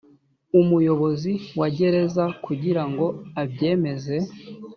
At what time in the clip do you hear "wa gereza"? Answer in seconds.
1.59-2.23